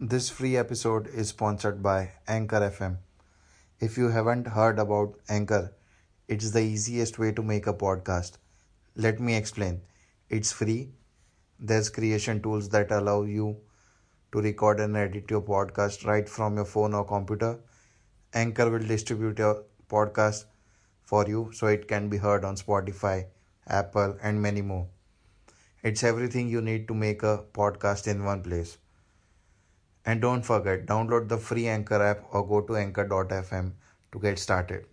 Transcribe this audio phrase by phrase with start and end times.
[0.00, 2.98] This free episode is sponsored by Anchor FM.
[3.80, 5.72] If you haven't heard about Anchor,
[6.28, 8.38] it's the easiest way to make a podcast.
[8.94, 9.80] Let me explain.
[10.28, 10.92] It's free.
[11.58, 13.56] There's creation tools that allow you
[14.32, 17.58] to record and edit your podcast right from your phone or computer.
[18.34, 20.44] Anchor will distribute your podcast
[21.02, 23.26] for you so it can be heard on Spotify,
[23.66, 24.86] Apple, and many more.
[25.82, 28.78] It's everything you need to make a podcast in one place.
[30.08, 33.72] And don't forget, download the free Anchor app or go to anchor.fm
[34.10, 34.86] to get started.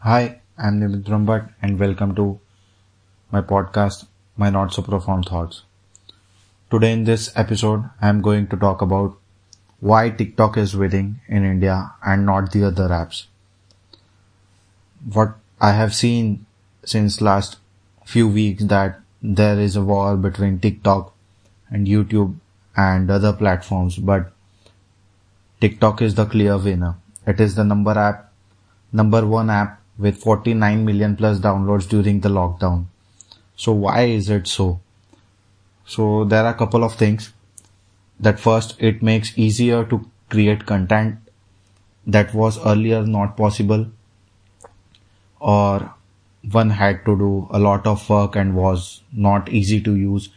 [0.00, 2.40] Hi, I'm Nimit Bhat and welcome to
[3.30, 5.62] my podcast, My Not So Profound Thoughts.
[6.72, 9.16] Today in this episode, I'm going to talk about
[9.78, 13.26] why TikTok is winning in India and not the other apps.
[15.12, 16.45] What I have seen
[16.86, 17.58] since last
[18.04, 21.12] few weeks that there is a war between TikTok
[21.68, 22.36] and YouTube
[22.76, 24.32] and other platforms, but
[25.60, 26.94] TikTok is the clear winner.
[27.26, 28.32] It is the number app,
[28.92, 32.86] number one app with 49 million plus downloads during the lockdown.
[33.56, 34.80] So why is it so?
[35.86, 37.32] So there are a couple of things
[38.20, 41.18] that first it makes easier to create content
[42.06, 43.86] that was earlier not possible
[45.40, 45.95] or
[46.50, 50.28] one had to do a lot of work and was not easy to use,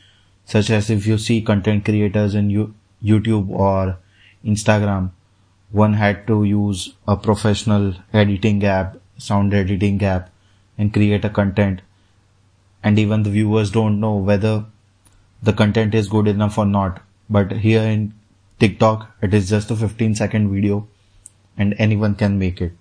[0.46, 3.98] such as if you see content creators in YouTube or
[4.44, 5.12] Instagram,
[5.72, 10.30] one had to use a professional editing app, sound editing app,
[10.78, 11.82] and create a content.
[12.84, 14.66] And even the viewers don't know whether
[15.44, 17.02] the content is good enough or not.
[17.30, 18.14] But here in
[18.60, 20.88] TikTok, it is just a 15 second video
[21.58, 22.72] and anyone can make it.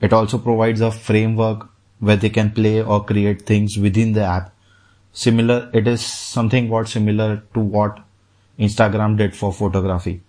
[0.00, 1.68] It also provides a framework
[2.00, 4.54] where they can play or create things within the app.
[5.12, 8.00] Similar, it is something what similar to what
[8.58, 10.20] Instagram did for photography.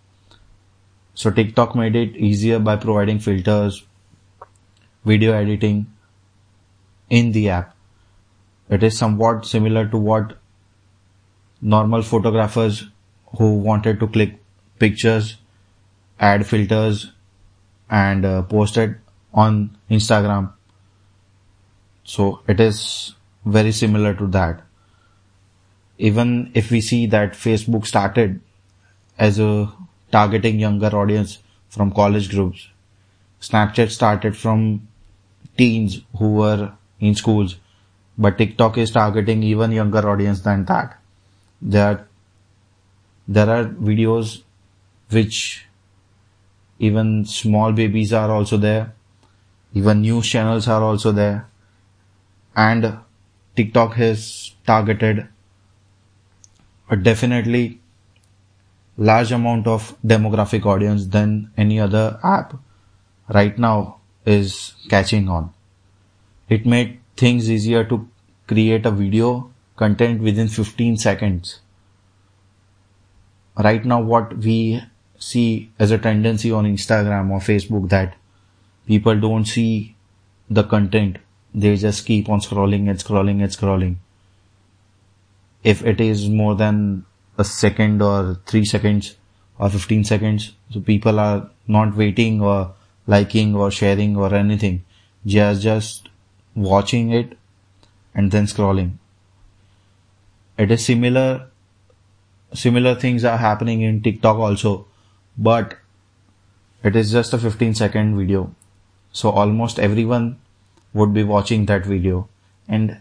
[1.14, 3.84] So TikTok made it easier by providing filters,
[5.06, 5.94] video editing
[7.10, 7.76] in the app.
[8.70, 10.38] It is somewhat similar to what
[11.62, 12.86] normal photographers
[13.38, 14.40] who wanted to click
[14.80, 15.38] pictures,
[16.20, 17.12] add filters
[17.90, 18.96] and uh, post it
[19.34, 20.54] on Instagram
[22.10, 23.14] so it is
[23.46, 24.62] very similar to that.
[26.00, 28.40] Even if we see that Facebook started
[29.20, 29.72] as a
[30.12, 31.38] targeting younger audience
[31.70, 32.70] from college groups,
[33.40, 34.88] Snapchat started from
[35.56, 37.58] teens who were in schools,
[38.18, 40.98] but TikTok is targeting even younger audience than that.
[41.62, 42.08] There,
[43.28, 44.42] there are videos
[45.12, 45.68] which
[46.80, 48.96] even small babies are also there.
[49.76, 51.50] Even news channels are also there
[52.60, 52.88] and
[53.56, 55.28] TikTok has targeted
[56.90, 57.80] a definitely
[58.98, 62.56] large amount of demographic audience than any other app
[63.30, 65.54] right now is catching on.
[66.50, 68.10] It made things easier to
[68.48, 71.62] create a video content within 15 seconds.
[73.58, 74.82] Right now what we
[75.18, 78.16] see as a tendency on Instagram or Facebook that
[78.86, 79.96] people don't see
[80.50, 81.20] the content
[81.54, 83.96] they just keep on scrolling and scrolling and scrolling.
[85.64, 87.06] If it is more than
[87.38, 89.16] a second or three seconds
[89.58, 92.74] or 15 seconds, so people are not waiting or
[93.08, 94.84] liking or sharing or anything.
[95.26, 96.10] Just, just
[96.56, 97.38] watching it
[98.14, 98.98] and then scrolling.
[100.58, 101.50] It is similar,
[102.54, 104.86] similar things are happening in TikTok also,
[105.38, 105.78] but
[106.84, 108.54] it is just a 15 second video.
[109.12, 110.40] So almost everyone
[110.94, 112.28] would be watching that video.
[112.68, 113.00] And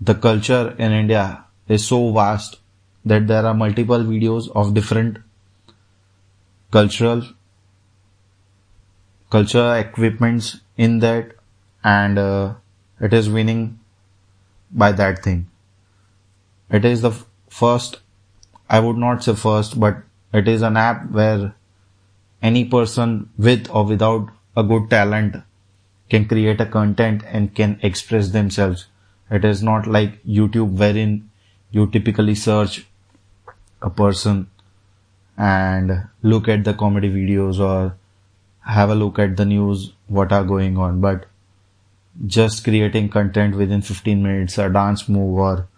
[0.00, 2.58] the culture in India is so vast
[3.04, 5.18] that there are multiple videos of different
[6.70, 7.22] cultural
[9.30, 11.32] culture equipments in that
[11.84, 12.54] and uh,
[13.00, 13.78] it is winning
[14.70, 15.48] by that thing.
[16.70, 17.12] It is the
[17.48, 18.00] first
[18.68, 20.02] i would not say first but
[20.32, 21.54] it is an app where
[22.42, 25.36] any person with or without a good talent
[26.08, 28.86] can create a content and can express themselves.
[29.30, 31.30] It is not like YouTube wherein
[31.70, 32.86] you typically search
[33.82, 34.50] a person
[35.36, 37.96] and look at the comedy videos or
[38.60, 41.26] have a look at the news, what are going on, but
[42.26, 45.68] just creating content within 15 minutes, a dance move or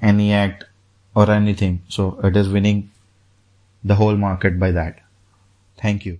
[0.00, 0.64] any act
[1.14, 1.82] or anything.
[1.88, 2.90] So it is winning
[3.84, 5.00] the whole market by that.
[5.76, 6.18] Thank you.